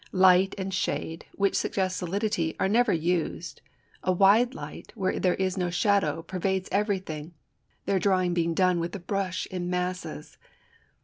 Light 0.13 0.55
and 0.57 0.73
shade, 0.73 1.25
which 1.35 1.53
suggest 1.55 1.95
solidity, 1.95 2.55
are 2.59 2.67
never 2.67 2.91
used, 2.91 3.61
a 4.01 4.11
wide 4.11 4.55
light 4.55 4.91
where 4.95 5.19
there 5.19 5.35
is 5.35 5.59
no 5.59 5.69
shadow 5.69 6.23
pervades 6.23 6.67
everything, 6.71 7.35
their 7.85 7.99
drawing 7.99 8.33
being 8.33 8.55
done 8.55 8.79
with 8.79 8.93
the 8.93 8.99
brush 8.99 9.45
in 9.51 9.69
masses. 9.69 10.39